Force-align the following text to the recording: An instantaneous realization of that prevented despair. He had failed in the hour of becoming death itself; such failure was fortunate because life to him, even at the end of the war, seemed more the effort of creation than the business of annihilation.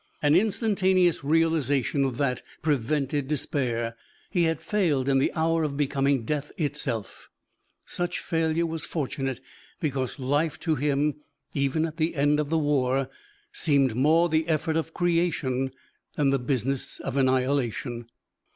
An 0.19 0.33
instantaneous 0.33 1.23
realization 1.23 2.03
of 2.05 2.17
that 2.17 2.41
prevented 2.63 3.27
despair. 3.27 3.95
He 4.31 4.45
had 4.45 4.59
failed 4.59 5.07
in 5.07 5.19
the 5.19 5.31
hour 5.35 5.63
of 5.63 5.77
becoming 5.77 6.25
death 6.25 6.51
itself; 6.57 7.29
such 7.85 8.17
failure 8.17 8.65
was 8.65 8.83
fortunate 8.83 9.41
because 9.79 10.17
life 10.17 10.59
to 10.61 10.73
him, 10.73 11.17
even 11.53 11.85
at 11.85 11.97
the 11.97 12.15
end 12.15 12.39
of 12.39 12.49
the 12.49 12.57
war, 12.57 13.11
seemed 13.51 13.93
more 13.93 14.27
the 14.27 14.47
effort 14.47 14.75
of 14.75 14.91
creation 14.95 15.69
than 16.15 16.31
the 16.31 16.39
business 16.39 16.99
of 16.99 17.15
annihilation. 17.15 18.07